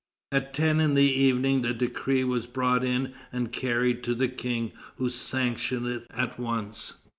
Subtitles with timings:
[0.31, 4.71] At ten in the evening the decree was brought in and carried to the King,
[4.95, 6.95] who sanctioned it at once.